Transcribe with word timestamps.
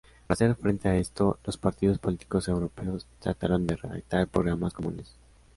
Para 0.25 0.33
hacer 0.33 0.55
frente 0.55 0.89
a 0.89 0.95
esto, 0.97 1.37
los 1.45 1.57
partidos 1.59 1.99
políticos 1.99 2.47
europeos 2.47 3.05
trataron 3.19 3.67
de 3.67 3.75
redactar 3.75 4.27
programas 4.27 4.73
comunes. 4.73 5.13